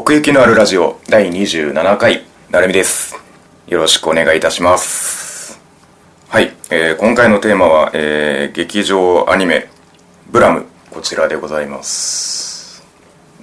[0.00, 3.16] 奥行きのあるラジオ第27回なるみです。
[3.66, 5.60] よろしくお願いいたします。
[6.30, 9.68] はい、えー、今回のテーマは、えー、劇場アニメ
[10.32, 12.82] 「ブラム」こちらでございます。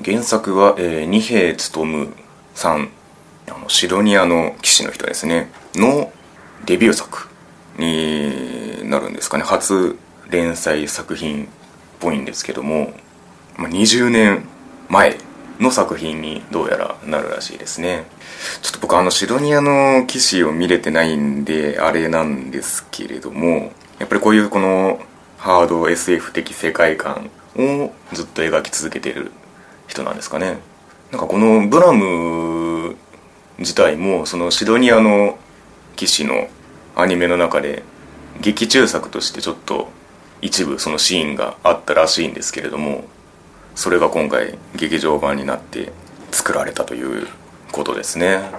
[0.04, 2.12] 原作は、えー、二平勉
[2.56, 2.90] さん
[3.48, 5.52] あのシドニアの騎士の人ですね。
[5.76, 6.12] の
[6.66, 7.30] デビュー作
[7.78, 9.44] になるんですかね。
[9.44, 9.96] 初
[10.32, 11.48] 連載作品っ
[12.00, 12.96] ぽいんですけども、
[13.58, 14.44] まあ、20年
[14.90, 15.18] 前
[15.60, 18.06] の作品にどうやらなるらしいですね。
[18.62, 25.00] ちょっと僕あのシドニアの騎士を見れてないんであれなんですけれどもやっぱりこういうこの
[25.38, 29.32] ハード SF 的世界観をずっと描き続けてる
[29.88, 30.58] 人なんですかね。
[31.12, 32.96] なんかこのブラム
[33.58, 35.38] 自体もそのシドニアの
[35.96, 36.50] 騎士の
[36.96, 37.84] アニメの中で
[38.42, 39.90] 劇中作としてちょっと
[40.42, 43.06] 一部そのシーンがあったらしいんですけれども
[43.78, 45.92] それが今回劇場版になって
[46.32, 47.28] 作られたという
[47.72, 48.50] ことですね。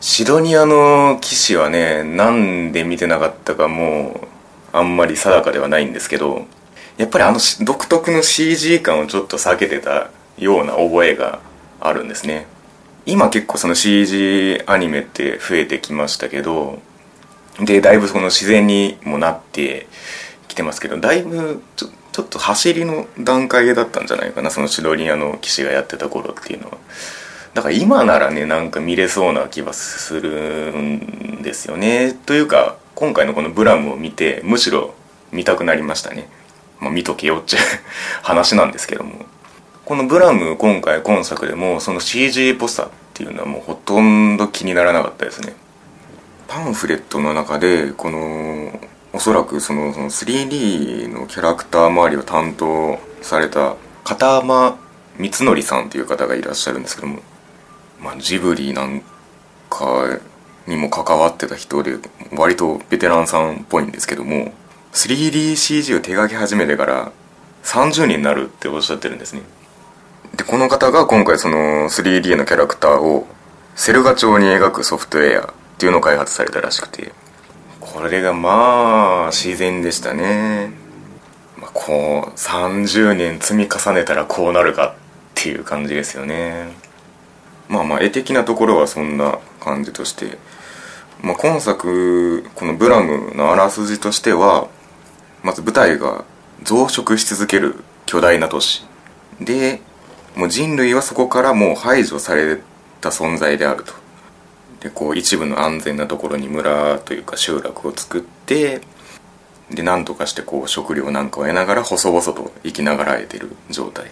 [0.00, 6.46] シドニアの騎士はねなんで見てなかったかもうあんまり定かではないんですけど
[6.96, 11.38] やっぱりあの独特の CG 感をちょっと避けてたような覚えが
[11.78, 12.48] あるんですね。
[13.06, 16.82] 今結構その CG アニメって増えてきましたけど
[17.60, 19.86] でだいぶその自然にもなって
[20.48, 26.78] きてますけどだいぶちょっとちょっと走りの段階だったんじゃないかなそのシドニアの騎士がやってた頃っていうのは。
[27.54, 32.12] だから今ならねなんか見れそうな気はするんですよね。
[32.26, 34.94] というか今回のこのブラムを見てむしろ
[35.32, 36.28] 見たくなりましたね。
[36.80, 37.60] まあ見とけよっちゅう
[38.22, 39.26] 話なんですけども
[39.84, 45.54] このブラム今回今作でもその CG っぽさっていうのはもうほとんど気にならなかったですね。
[46.48, 48.78] パンフレットの中でこの
[49.14, 54.78] おそらくその 3D のキャラクター周りを担当された片山
[55.16, 57.20] 光則さんという方がいらっしゃるんですけども、
[58.00, 59.02] まあ、ジブリなん
[59.68, 60.18] か
[60.66, 61.98] にも関わってた人で
[62.32, 64.52] 割とベテランさんっぽいんですけども
[64.92, 67.12] 3DCG を手がけ始めてから
[67.64, 69.42] 30人になるっておっしゃってるんですね。
[70.36, 73.26] でこの方が今回その 3D のキャラクターを
[73.76, 77.12] セルガ調に描くソフトウェアっていうのを開発されたらしくて。
[77.92, 80.70] これがまあ自然でしたね、
[81.58, 84.94] まあ、こう30年積み重ねたらこうなるかっ
[85.34, 86.72] ていう感じですよね。
[87.68, 90.38] まあまあ絵的なところはそんな感じとして、
[91.22, 94.68] まあ、今作このブラムのあらすじとしては
[95.42, 96.24] まず舞台が
[96.62, 97.76] 増殖し続ける
[98.06, 98.86] 巨大な都市。
[99.38, 99.82] で
[100.34, 102.58] もう人類はそこからもう排除され
[103.02, 104.01] た存在であると。
[104.82, 108.80] でこう一部の安全なところに村というか集落を作って
[109.70, 114.10] で何とかしてこう食料なんかを得ながら細々と生きながらえてる状態。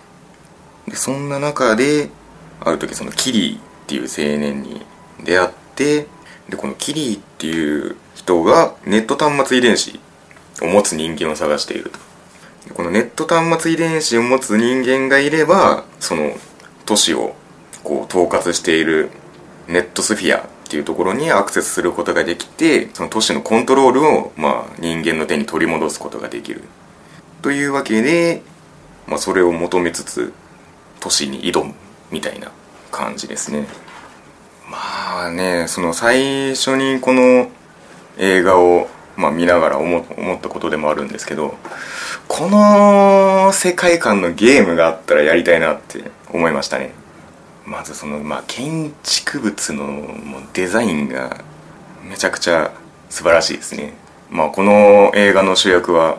[0.87, 2.09] でそんな中で
[2.61, 4.83] ある時そのキリーっていう青年に
[5.25, 6.07] 出会って
[6.49, 9.99] でこのキリーっていう人がネット端末遺伝子
[10.63, 11.99] を持つ人間を探していると。
[12.75, 16.33] このネット端末遺伝子を持つ人間がいればその
[16.87, 17.35] 都市を
[17.83, 19.11] こう統括している
[19.67, 26.63] ネットスフィアっていうところにアクセスすることができてその都市のコントロールを、まあ、人間の手に取り戻すことができる。
[27.43, 28.43] というわけで、
[29.09, 30.33] まあ、それを求めつつ
[31.01, 31.75] 都市に挑む
[32.13, 32.53] みたいな
[32.93, 33.67] 感じですね。
[34.71, 37.51] まあねその最初にこの
[38.17, 41.57] 映画を、まあ、見ながら思思ったことでもあるんですけど
[42.29, 46.93] この世界観のゲームがあったらやりたいなって思いましたね。
[47.71, 51.45] まずその、まあ、建築物のもうデザインが
[52.03, 52.73] めちゃくちゃ
[53.09, 53.95] 素晴らしいですね。
[54.29, 56.19] まあ、この映画の主役は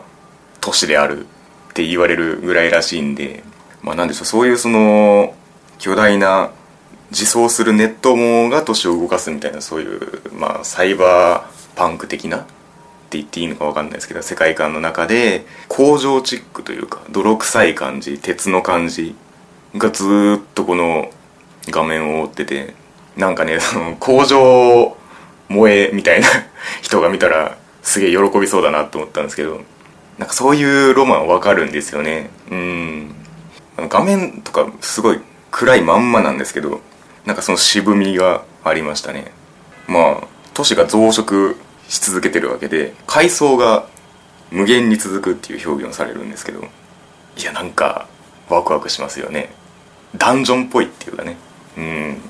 [0.62, 3.44] 都市であるって言われるぐらいらしいんで、
[3.82, 5.34] まあ、なんでしょう、そういうその
[5.78, 6.52] 巨大な
[7.10, 10.00] 自走するネット網が都市を動かすみたいなそういう、
[10.32, 12.40] まあ、サイバーパンク的なっ
[13.10, 19.14] て言っていいのか分かんないですけど世界観の中で工場チックというか泥臭い感じ鉄の感じ
[19.76, 21.10] がずっとこの
[21.68, 22.74] 画面を追ってて
[23.16, 24.96] なんかねその 工場
[25.48, 26.28] 萌えみたいな
[26.82, 29.60] 人が見たらすげえ喜びそうだなと思ったんですけど
[30.18, 32.30] なんかそういうロマンわかるんですよね。
[32.50, 33.14] うん。
[33.88, 35.20] 画面とかすごい
[35.50, 36.80] 暗いまんまなんですけど
[37.24, 39.32] なんかその渋みがありましたね。
[39.86, 41.56] まあ都市が増殖
[41.88, 43.86] し続けてるわけで階層が
[44.50, 46.60] 無限に続くっていう表現をされるんですけど
[47.36, 48.06] いやなんか
[48.48, 49.50] ワクワクしますよね。
[50.16, 51.36] ダンジョンっぽいっていうかね。
[51.76, 52.20] うん。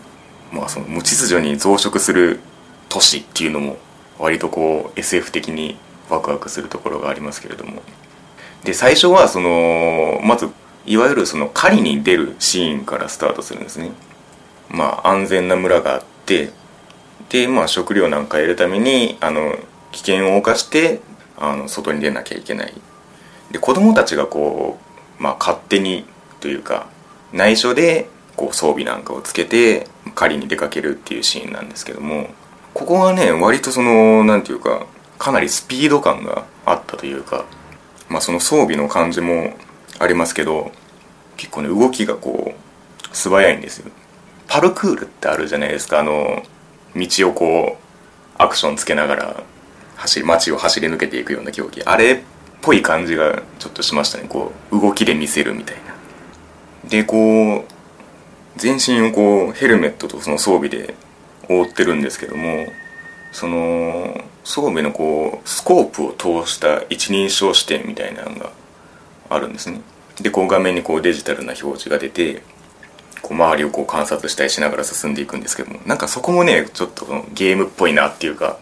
[0.53, 2.41] まあその無秩序に増殖する
[2.89, 3.77] 都市っていうのも
[4.19, 5.77] 割とこう SF 的に
[6.11, 7.83] ワクワクするところがありますけれども。
[8.65, 10.49] で最初はそのまず
[10.87, 13.91] いわゆるその狩りに出るシーンからスタートするんですね。
[14.69, 16.51] まあ安全な村があって
[17.29, 19.57] でまあ食料なんか得るためにあの
[19.91, 21.01] 危険を冒して
[21.39, 22.75] あの外に出なきゃいけない。
[23.51, 24.79] で子供たちがこ
[25.19, 26.05] う、まあ、勝手に
[26.41, 26.87] というか
[27.33, 32.29] 内緒でこう装備なんかをつけて狩りに出かけるっていうシーンなんですけども
[32.75, 34.87] ここはね割とその何て言うか
[35.19, 37.45] かなりスピード感があったというか
[38.09, 39.55] まあその装備の感じも
[39.99, 40.73] ありますけど
[41.37, 43.91] 結構ね動きがこう素早いんですよ。
[44.49, 46.01] パルクールってあるじゃないですか。
[46.01, 46.43] あの
[46.95, 49.43] 道をこうアクションつけながら
[49.97, 51.83] 走り街を走り抜けていくような競技。
[51.85, 52.19] あれっ
[52.61, 54.27] ぽい感じがちょっとしましたね。
[54.29, 56.89] こう動きで見せるみたいな。
[56.89, 57.72] でこう
[58.57, 60.95] 全身をこうヘルメットとその装備で
[61.49, 62.67] 覆ってるんですけども
[63.33, 68.51] その装備のこうスコープを通した一人称視点みたいなのが
[69.31, 69.81] あるんですね。
[70.21, 72.43] でこう画面にこうデジタルな表示が出て
[73.23, 78.59] こう周りをこう観察したりしながら進んでいくんですけどもなんかそこもねちょっとゲームっぽいなっていうか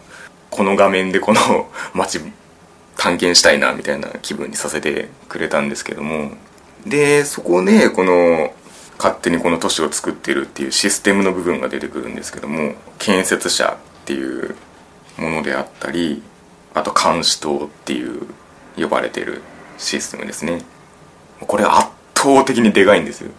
[0.49, 2.21] この画面でこの 街
[2.95, 6.31] 探検したいなみたいな気分にさせてくれたんですけども。
[6.85, 8.53] でそこでこの
[9.01, 14.55] 勝手にこの都市を作ってるっていうシステムの部分が出てくるんですけども建設者っていう
[15.17, 16.21] ものであったり
[16.75, 18.27] あと監視塔っていう
[18.77, 19.41] 呼ばれてる
[19.79, 20.61] システムですね。
[21.39, 23.31] これ圧倒的にでかいんですよ。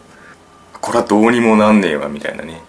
[0.80, 2.60] これはどうにもなんねえわみたいなね。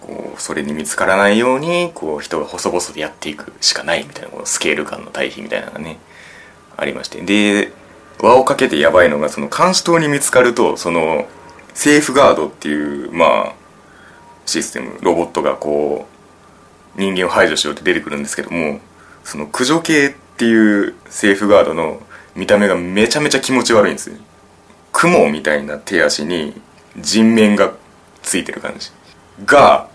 [0.00, 5.98] こうそれに見つからないようにこう人が細々とやっていくしかないみたいなこのスケール感の対比みたいなのがね
[6.76, 7.20] ありまして。
[7.22, 7.72] で
[8.20, 11.26] 輪をかけてやばいのがその監視塔に見つかるとその
[11.74, 13.52] セーフガードっていうまあ
[14.46, 14.98] システム。
[15.02, 16.06] ロボットがこ
[16.96, 18.80] う人間を排除しようって出てくるんですけども
[19.24, 22.00] その駆除系っていうセーフガードの
[22.36, 24.16] 見た目がめちゃめちゃ気持ち悪いんですよ。
[24.92, 26.60] 雲みたいな手足に
[26.96, 27.72] 人面が
[28.22, 28.90] ついてる感じ。
[29.44, 29.88] が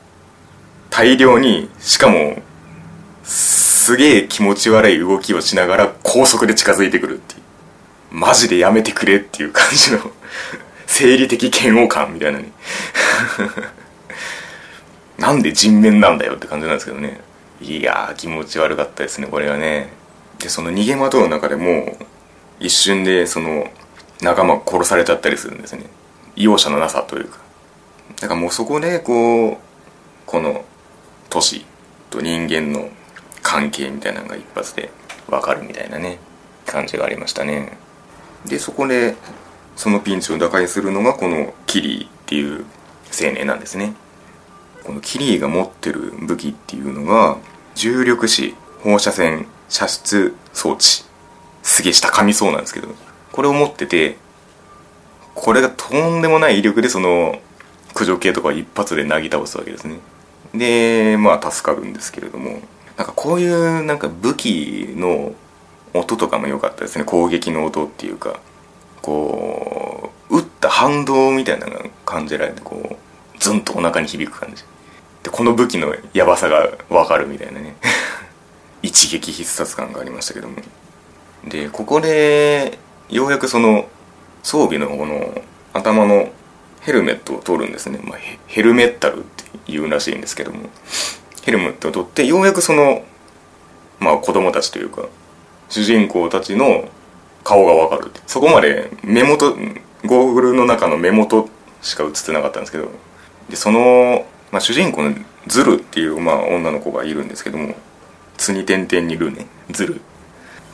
[0.89, 2.41] 大量にしかも
[3.23, 7.41] すげえ気持ち悪い動きをしながら高速で近づいてくるっていう。
[8.11, 9.99] マジでやめてくれっていう感じの
[10.91, 12.51] 生理的嫌悪感みたいなね
[15.19, 17.21] なんで人面なんだよって感じなんですけどね。
[17.61, 19.93] いやー気持ち悪かったですねこれはね。
[20.39, 21.97] でその逃げ惑う中でも
[22.59, 23.69] 一瞬でその
[24.21, 25.83] 仲間殺されちゃったりするんですね。
[26.35, 27.37] 容赦のなさというか。
[28.19, 29.57] だからもうそこでこう
[30.25, 30.65] この
[31.29, 31.65] 都市
[32.09, 32.89] と人間の
[33.43, 34.89] 関係みたいなのが一発で
[35.27, 36.17] 分かるみたいなね
[36.65, 37.77] 感じがありましたね。
[38.45, 39.15] でそこで
[39.79, 42.65] そのピンチを打開するのがこのキリーっていう
[43.17, 43.93] 青年なんですね。
[44.83, 47.37] このキリーが持ってる武器っていうのが
[47.75, 48.53] 重力子
[48.83, 51.05] 放射線射出装置
[51.63, 52.89] すげえ下噛みそうなんですけど
[53.31, 54.17] これを持ってて
[55.33, 57.39] これがとんでもない威力でその
[57.93, 59.99] 駆除系とか一発でなぎ倒すわけですね。
[60.53, 62.59] でまあ助かるんですけれども
[62.97, 65.31] なんかこういうなんか武器の
[65.93, 67.05] 音とかも良かったですね。
[67.05, 68.41] 攻撃の音っていうか。
[69.01, 74.63] こう打った反動みたいなのが感じられてこうズンとお腹に響く感じ。
[75.23, 77.75] でこの武器のヤバさが分かるみたいなね。
[78.81, 80.55] 一撃必殺感がありましたけども。
[81.45, 82.77] でここで
[83.09, 83.87] ようやくその
[84.43, 85.41] 装備のこの
[85.73, 86.29] 頭の
[86.81, 90.69] ヘルメットを取るんですね、まあ、ヘルメッタルって言うらしいんですけども。
[91.43, 93.03] ヘルメットを取ってようやくその
[93.99, 95.07] まあ子供たちというか
[95.69, 96.89] 主人公たちの
[97.43, 98.11] 顔がわかる。
[98.27, 99.55] そこまで目元
[100.05, 101.49] ゴーグルの中の目元
[101.81, 102.89] しか映ってなかったんですけど
[103.49, 105.15] でその、まあ、主人公の
[105.47, 107.75] ズルっていう、まあ、女の子がいるんですけども
[108.37, 109.47] 「つに点々にるね。
[109.71, 110.01] ズル」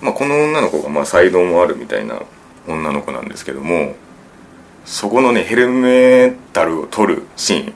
[0.01, 2.21] まあ、この女の子がまあ才能もあるみたいな
[2.67, 3.95] 女の子なんですけども
[4.85, 7.73] そこのねヘルメタルを取るシーン。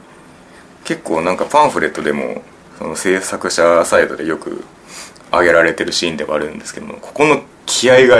[0.83, 2.41] 結構なんかパンフレットでも
[2.79, 4.63] その制作者サイドでよく
[5.29, 8.17] 挙げられてるシーンではあるんですけどもここの気合が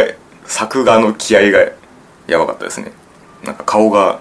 [0.50, 1.60] 作画の気合が
[2.28, 2.92] やばかったですね。
[3.46, 4.20] なんか顔が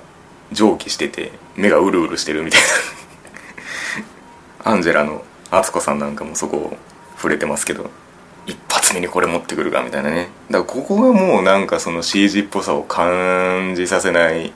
[0.53, 2.61] 蒸気してて目がうるうるしてるみたい
[4.63, 4.71] な。
[4.71, 6.77] アンジェラの敦子さんなんかもそこを
[7.17, 7.91] 触れてますけど
[8.47, 10.29] 一発目にこれ持ってくるかみたいなね。
[10.51, 14.53] だからここがもうなんかその CG っぽさを感じさせない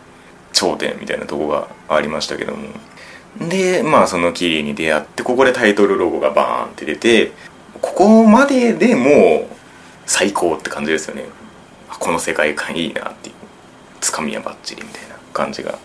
[0.52, 2.68] 頂点みたいなとこがありましたけども。
[3.40, 7.32] でまあそのキリに出会ってここでタイトルロゴがバーンって出て
[7.80, 9.54] ここまででもう
[10.04, 11.24] 最高って感じですよね。
[12.02, 13.34] この世界観いいなっていう
[14.00, 15.78] つかみはバッチリみたいな感じが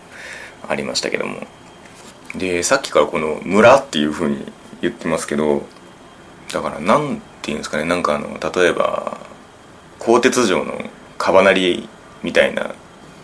[0.68, 1.46] ありましたけども。
[2.36, 5.64] でさっきからこの「村」っていうふうに言ってますけど
[6.52, 9.18] だから何ていうんですかねなんかあの例えば
[10.00, 10.82] 鋼鉄城の
[11.20, 11.88] カバナリ
[12.24, 12.74] みたいな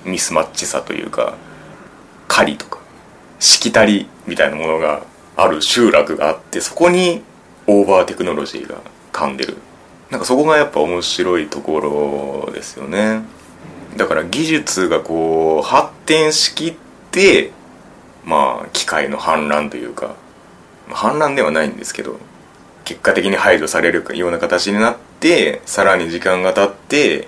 [0.05, 1.33] ミスマッチさというか
[2.27, 2.77] 狩りとか
[3.39, 5.01] しきたりみたいなものが
[5.35, 7.23] ある集落があってそこに
[7.65, 8.77] オーバーテクノロジーが
[9.11, 9.57] 噛んでる。
[10.13, 13.23] なんかそこがやっぱ面白いところですよね。
[13.97, 16.75] だから技術がこう発展しきっ
[17.09, 17.51] て
[18.23, 20.15] まあ機械の反乱というか
[20.89, 22.19] 反乱ではないんですけど
[22.85, 27.27] 結果的に排除されるような形になってさらに時間が経って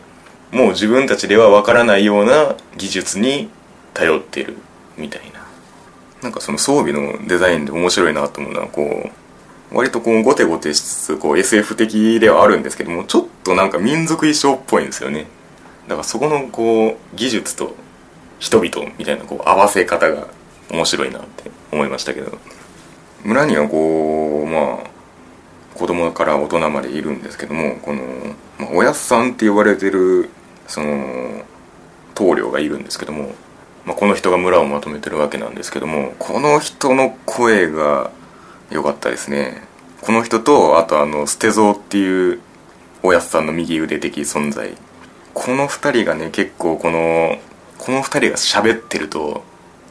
[0.51, 3.49] もう自分たちではわからないような技術に
[3.95, 4.57] 頼ってる
[4.95, 5.43] みたいな。
[6.21, 9.24] なんかその装備のデザインで面白いなと思うのはこう
[9.71, 15.27] 割とこうゴテゴテしつつこう SF 的ではあるんですけどもちょっとなんか民族衣装っぽいんですよね。
[15.87, 17.75] だからそこのこう技術と
[18.39, 20.27] 人々みたいなこう合わせ方が
[20.71, 22.37] 面白いなって思いましたけど。
[23.25, 24.89] 村にはこうまあ
[25.77, 28.03] 子供から大人までいるんですけどもこの、
[28.59, 30.29] まあ、おやっさんって呼ばれてる
[30.67, 31.43] その
[32.13, 33.33] 棟梁がいるんですけども、
[33.83, 38.11] まあ、この人が村をまとめてるわけなんですけどもこの人の声が
[38.69, 39.61] 良かったですね。
[40.01, 42.39] この人とあとあの捨て蔵っていう
[43.03, 44.75] おやっさんの右腕的存在。
[45.33, 47.37] この2人がね結構この
[47.77, 49.43] この2人が喋ってると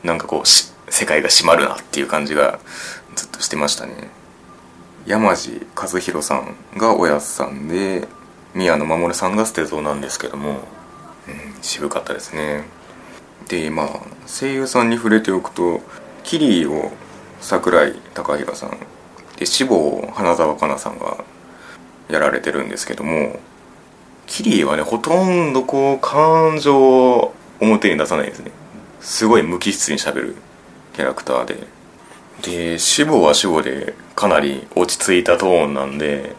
[0.02, 0.48] なんかこう
[0.92, 2.58] 世界が閉まるなっていう感じが
[3.14, 4.10] ずっとしてましたね。
[5.06, 8.08] 山地和弘さんがおやつさんで
[8.54, 10.58] 宮野守さんが捨て蔵なんですけども、うん、
[11.60, 12.64] 渋かったですね。
[13.48, 13.88] でまあ
[14.26, 15.82] 声優さんに触れておくと
[16.22, 16.92] キリーを
[17.44, 18.70] 櫻井貴弘さん。
[19.36, 21.24] で志望花澤香菜さんが
[22.08, 23.38] やられてるんですけども
[24.26, 28.50] キリーはねほとんどこう感情を表に出さないですね。
[29.00, 30.36] すごい無機質にしゃべる
[30.94, 31.66] キャラクターで。
[32.42, 36.34] で死亡は死亡でかなり落ち着いたトーンなんで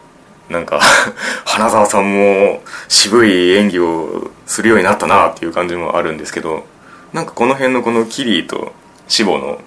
[0.48, 0.80] なんか
[1.44, 6.64] 花澤さんも渋い演技をするようになったなっていう感じもあるんですけど
[7.12, 8.72] なんかこの辺のこのキリーと
[9.08, 9.60] 死亡の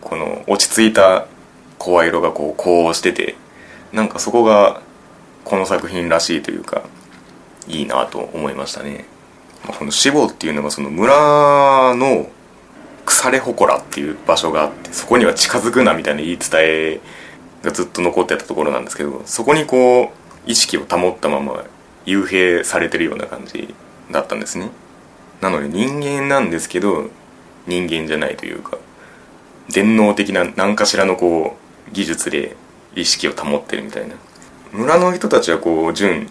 [0.00, 1.26] この落ち着いた
[1.78, 3.36] 声色がこうこうしてて
[3.92, 4.82] なんかそこが
[5.44, 6.82] この作品らしいというか
[7.66, 9.04] いいなと思いましたね。
[9.66, 12.30] この死亡っていうのがその村の
[13.04, 17.00] 腐れ祠っていう場所があってそこには近づくなみたいな言い伝え
[17.62, 21.64] がずっと残ってたところなんですけどそこにこう意識を保ったまま
[22.06, 23.74] 幽閉されてるような感じ
[24.10, 24.70] だったんですね。
[25.40, 27.10] なので人間なんですけど
[27.66, 28.78] 人間じゃないというか
[29.68, 31.56] 電脳的な何かしらのこ
[31.88, 32.56] う技術で
[32.94, 34.14] 意識を保ってるみたいな。
[34.72, 36.28] 村の人たちはこう純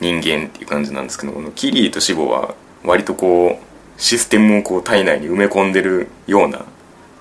[0.00, 2.54] 人間っていう感じなんですけどこのキリーとシボは
[2.84, 6.64] 割とこうシステムをこう体内に埋め込んでるような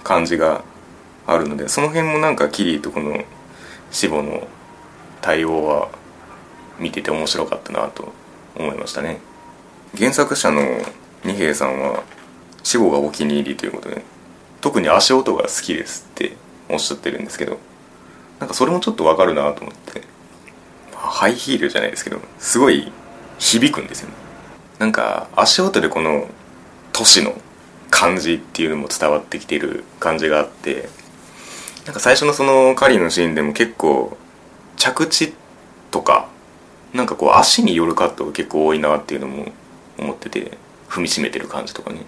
[0.03, 0.63] 感じが
[1.27, 3.23] あるのでその辺もなんかキリーとこの
[3.91, 4.47] 死亡の
[5.21, 5.89] 対応は
[6.79, 8.13] 見てて面白かったなと
[8.55, 9.19] 思いましたね。
[9.97, 10.61] 原作者の
[11.23, 12.03] 二平さんは
[12.63, 14.03] 死亡がお気に入りということで
[14.65, 16.35] 特に足音が好きですって
[16.69, 17.59] おっしゃってるんですけど
[18.39, 20.01] なんかそれもちょっとわかるなと思って
[20.91, 22.91] ハイヒールじゃないですけどすごい
[23.37, 24.15] 響くんですよね。
[24.79, 26.27] なんか足音でこの
[26.93, 27.39] 都市の
[27.91, 30.89] 感じっていうのも伝わってきてる感じがあって
[31.85, 34.17] なんか最初のその狩りのシーンでも結構
[34.77, 35.35] 着地
[35.91, 36.27] とか
[36.91, 39.45] なんかこう足によるカットが結構多いなっていうのも
[39.99, 40.57] 思ってて
[40.89, 41.99] 踏みしめてる感じとかね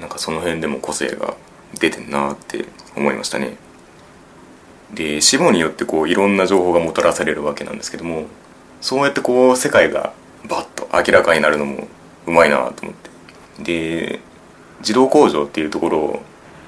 [0.00, 1.36] なんかその辺でも個性が
[1.74, 2.66] 出てんなって
[2.96, 3.56] 思いましたね。
[4.92, 8.26] で死亡によってこういろんな情報がもたらされるわけなんですけども
[8.80, 10.12] そうやってこう世界が
[10.48, 11.88] バッと明らかになるのも
[12.26, 13.10] うまいなと思って。
[13.62, 14.20] で
[14.80, 16.22] 自動工場っていうところを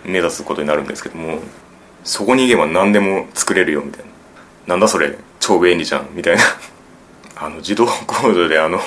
[0.04, 1.38] 目指すことになるんですけども
[2.04, 4.10] そこに行けば何でも作れるよみたいな。
[4.66, 6.42] なんだそれ超便利じゃんみたいな。
[7.36, 8.80] あの自動工場であの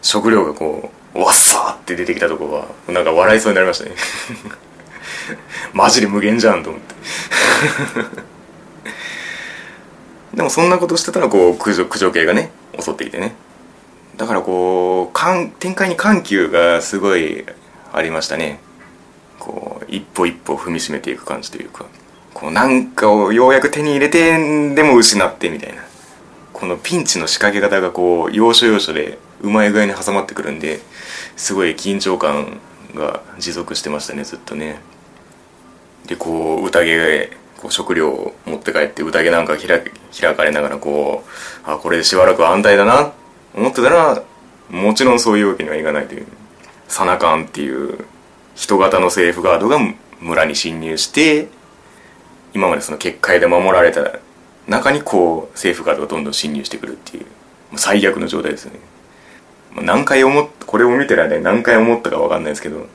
[0.00, 3.92] 食料がこうわっさーって出てきたとこはなんか笑いそうになりましたね。
[5.72, 6.94] マジで無限じゃんと思って。
[10.36, 13.34] でもそんなことしてたらこう駆除駆除系がね襲ってきてね。
[14.16, 17.44] だからこうかん展開に緩急がすごい
[17.92, 18.60] ありましたね。
[19.38, 21.86] こう一歩一歩踏みしめていく感じというか。
[22.32, 24.32] こうなんかをようやく手に入れて
[24.74, 25.82] でも失ってみたいな。
[26.52, 30.80] このピンチの仕掛け方がこう要所要所でうまい具合に挟まってくるんで
[31.36, 32.60] すごい緊張感
[32.94, 34.78] が持続してましたねずっとね。
[36.06, 37.30] でこう宴
[37.60, 39.82] こう食料を持って帰って宴なんか開
[40.18, 43.12] 開かれながらこうあこれでしばらく安泰だな
[43.54, 44.22] 思ってたら
[44.70, 46.26] もちろんそういうわけにはいかないという
[46.88, 48.04] サナカンっていう
[48.54, 49.78] 人型のセーフガードが
[50.20, 51.48] 村に侵入して
[52.54, 54.18] 今までその結界で守られた
[54.68, 57.26] 中にこうセーフガードがどんどん侵入してくるっていう
[57.76, 58.78] 最悪の状態ですよね。
[59.82, 62.86] 何回思っこれを見てらね何回思ったか分かんないですけど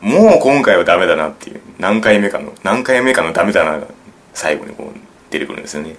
[0.00, 1.60] もう今回はダメだなっていう。
[1.78, 3.86] 何回目かの何回目かのダメだなが
[4.34, 4.98] 最後にこう
[5.30, 5.96] 出てくるんですよね、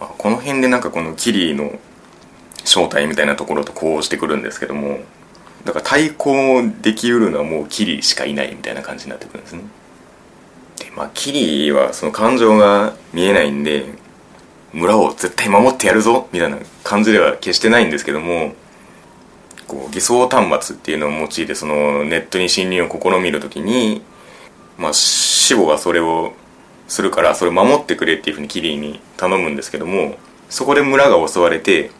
[0.00, 1.78] まあ、この辺でなんかこのキリの
[2.64, 4.98] 正体みたいなところとこうしてくるんですけども
[5.64, 9.62] だから対抗できうるのはもうキリしかいないみたいな感じになってくるんですね。
[10.78, 13.86] でまあキリはその感情が見えないんで
[14.72, 18.54] 村を絶対守ってやるぞみたいな感じでは決してないんですけども
[19.66, 24.02] こう偽装端末っていうのを用いてそのネットに侵入を試みるときに
[24.78, 26.34] まあ死母がそれを
[26.88, 30.16] するからそれを守ってくれっていうふうにキリーに頼むんですけども
[30.48, 31.90] そこで村が襲われて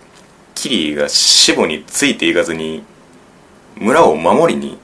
[0.54, 2.82] キリーが死母についていかずに
[3.76, 4.78] 村を守りに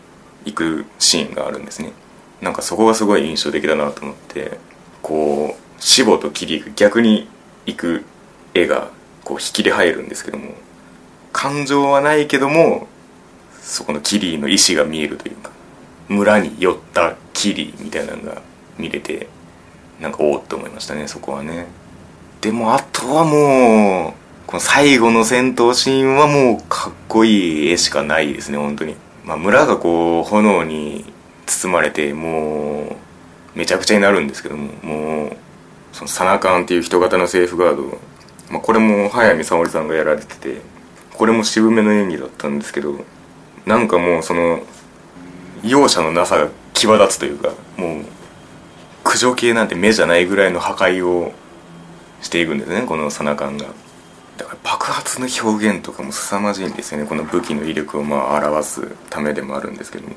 [0.45, 1.93] 行くシーンがあるんですね。
[2.41, 4.59] なんかそこがすごい印象的だなと思って
[5.01, 7.29] こう死母とキリーが逆に
[7.67, 8.05] 行く
[8.53, 8.91] 絵が
[9.25, 10.53] こう引きで入るんですけども
[11.33, 12.89] 感情はないけども
[13.61, 15.51] そこのキリーの意志が見えるというか
[16.09, 18.43] 村に寄ったキリみたいなのが
[18.79, 19.29] 見れて
[20.01, 21.67] なんかおおって思いましたねそこはね。
[22.41, 24.13] でもあとはもう
[24.47, 28.97] この最後の戦闘シーンはもうかっこいい絵しかないですね本当に。
[29.25, 31.05] まあ村がこう炎に
[31.47, 32.97] 包まれても
[33.55, 35.37] うめちゃくちゃになるんですけどももう
[35.93, 37.99] そのサナカンっていう人型のセーフガード、
[38.51, 40.61] まあ、これも早見沙織さんがやられてて
[41.15, 43.05] これも渋めの演技だったんですけど
[43.67, 44.61] なんかもうその
[45.63, 48.05] 容赦のなさが際立つというかもう
[49.05, 51.33] 駆除系なんて目じゃないぐらいの破壊を
[52.21, 53.67] していくんですねこのサナカンが。
[54.39, 60.15] だから爆発の表現とかも凄まじいんですよねこの武器の威力をまあ表すためでもあるんですけども。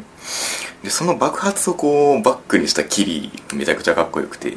[0.83, 4.55] でその爆発をこうバックにしたキリめちゃくちゃかっこよくて。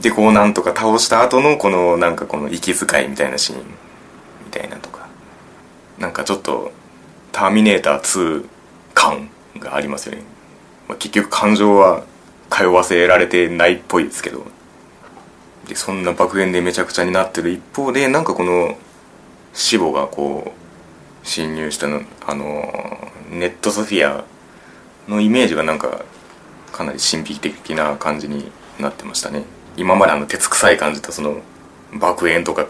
[0.00, 3.60] でこうなんとか倒した後のこのなんかこの息遣いみたいなシーン。
[6.02, 6.72] なんかちょっと
[7.32, 8.44] 「ターミネーター2」
[8.92, 10.22] 感がありますよね、
[10.86, 12.02] まあ、結局感情は
[12.50, 14.44] 通わせられてないっぽいですけど。
[15.68, 18.76] でそんな爆炎でめちゃくちゃになってる一方でなんかこの
[19.52, 24.24] 死母がこう侵入したのあのネットソフィア
[25.08, 26.04] のイメージがなんか
[26.72, 29.44] かなり神秘的な感じになってましたね。
[29.76, 31.36] 今まであの鉄臭い感じとその
[31.94, 32.66] 爆炎とか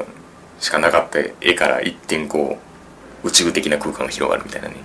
[0.60, 2.71] しかなかった絵から一点こう
[3.24, 4.76] 宇宙的な空間が広がるみたいなね。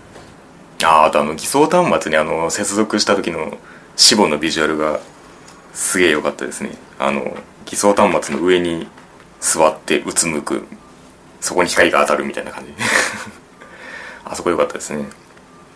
[0.84, 3.58] ああとあの偽装端末にあの接続した時の
[3.96, 5.00] 死母のビジュアルが
[5.74, 6.72] すげえ良かったですね。
[7.00, 8.88] あの偽装端末の上に
[9.40, 10.68] 座ってうつむく。
[11.40, 12.74] そこに光が当たるみたいな感じ。
[14.26, 15.06] あそこ良かったですね。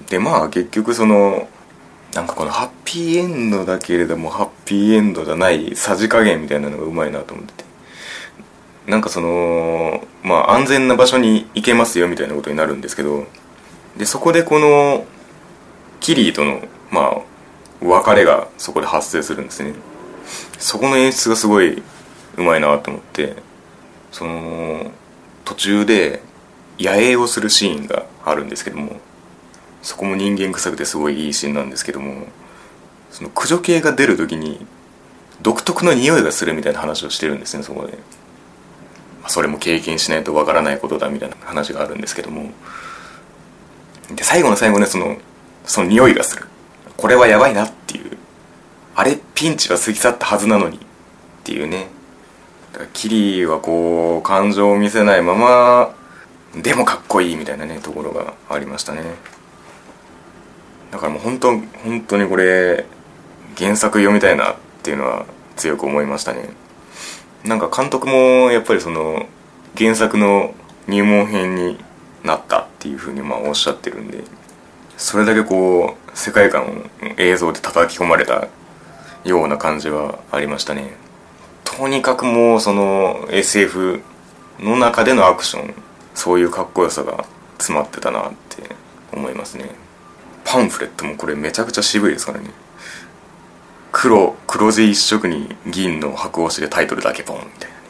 [0.10, 1.47] でまあ結局その
[2.13, 7.70] なんかこのハッピーエンドだけれどもハッピーエンドじゃないさじ加減みたいなのがうまいなと思ってて。
[8.87, 13.25] なんかそのまあ安全な場所に行けますよみたいなことになるんですけど
[13.97, 15.05] でそこでこの
[15.99, 17.21] キリーとのまあ
[17.85, 19.73] 別れがそこで発生するんですね。
[20.59, 21.83] そこの演出がすごい
[22.37, 23.35] うまいなと思って
[24.11, 24.91] その
[25.45, 26.21] 途中で
[26.79, 28.99] 野営をするシーンがあるんですけども
[29.81, 32.27] そこも人間臭くてすごいいいシーンなんですけども
[33.09, 34.65] その駆除系が出る時に
[35.41, 37.97] 独特の匂いがするみたいな話をしてるんですねそこで。
[39.27, 42.51] それも経験しないとわからないことだみたいな話があるんですけども。
[44.15, 45.17] で最後の最後ねその
[45.65, 46.47] その匂いがする。
[46.97, 48.17] これはやばいなっていう。
[48.95, 50.79] あれピンチは過ぎ去ったはずなのにっ
[51.43, 51.88] ていうね。
[52.73, 55.93] だからキリはこう感情を見せないまま
[56.55, 59.03] でもかっこいいみたいなねところがありましたね。
[60.91, 62.86] だからもう本当本当にこれ
[63.57, 66.49] 原作読みたいなっていうのは強く思いましたね。
[67.43, 69.25] なんか監督もやっぱりその
[69.77, 70.54] 原作の
[70.88, 71.77] 入門編に
[72.23, 74.23] なったっていうふうにまあおっしゃってるんで
[74.97, 76.67] それだけこう世界観を
[77.17, 78.47] 映像で叩き込まれた
[79.23, 80.93] ような感じはありましたね。
[81.63, 84.01] とにかくもうその SF
[84.60, 85.73] の中でのアクション
[86.13, 87.25] そういうかっこよさが
[87.58, 88.75] 詰まってたなって
[89.13, 89.69] 思いますね。
[90.43, 92.51] パンフレットもこれめちゃくちゃ渋いですからね。
[94.01, 97.83] 黒黒地一色に銀の白押しでタイトルだけポンみたいなね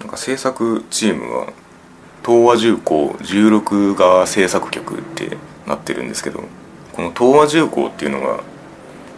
[0.00, 1.52] なんか制作チームは
[2.26, 6.42] 東和重工16が制作局ってなってるんですけど
[6.92, 8.42] この東和重工っていうのが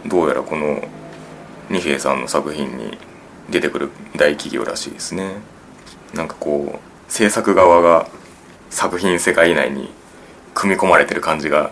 [0.05, 0.83] どうやらこの
[1.71, 2.99] 二平さんの作品に
[3.49, 5.37] 出てくる大企業らしいですね。
[6.13, 8.11] なんかこう制作側が
[8.69, 9.91] 作品世界以内に
[10.53, 11.71] 組み込まれてる感じが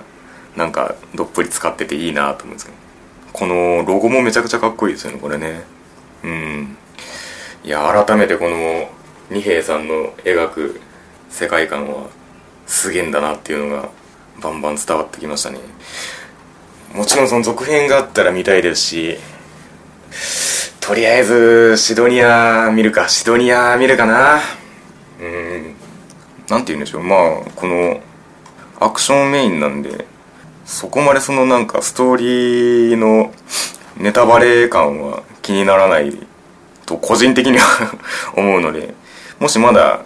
[0.57, 2.78] なんかどっぷり使ってていいなと思うんですけど。
[3.39, 5.63] このロゴもめちゃくちゃかっこいいですよねこれね。
[6.25, 6.77] うん。
[7.63, 8.91] いや改めてこの
[9.31, 10.81] 二平さんの描く
[11.31, 12.09] 世界観は
[12.67, 13.91] すげえんだなっていうのが
[14.43, 15.59] バンバン伝わってきましたね。
[16.93, 19.19] もちろんその続編があったら見たいですし
[20.81, 24.41] とりあえずシドニア見るかシドニア見るかな。
[25.21, 25.75] うん。
[26.49, 27.03] なんて言うんでしょう。
[27.05, 28.01] まあこの
[28.81, 30.07] アクションメインなんで
[30.65, 33.28] そこまでそのなんかストーリーの
[33.99, 36.17] ネタバレ感は気にならない
[36.87, 37.99] と個人的には
[38.35, 38.95] 思うので
[39.41, 40.01] もしまだ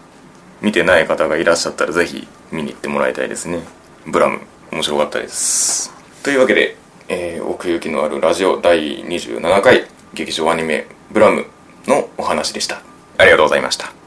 [0.62, 3.60] 見てない方がいらっしゃったらぜひ見に行ってもらいたいですね。
[4.06, 5.92] ブラム面白かったです。
[6.22, 6.76] というわけで、
[7.08, 11.46] えー、奥行きのあるラジオ第27回劇場アニメブラム
[11.86, 12.82] のお話でした。
[13.18, 14.01] ありがとうございました。